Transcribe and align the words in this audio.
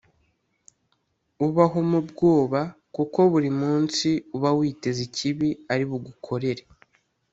ubaho 1.45 1.79
mu 1.89 1.99
bwoba 2.09 2.61
kuko 2.95 3.19
buri 3.31 3.49
munsi 3.61 4.09
uba 4.35 4.49
witeze 4.57 4.99
ikibi 5.07 5.49
ari 5.73 5.83
bugukorere 5.89 6.63